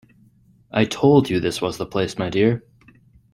[0.71, 2.63] I told you this was the place, my dear.